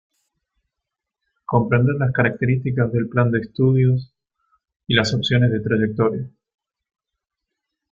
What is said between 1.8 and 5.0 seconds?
las características del plan de estudios y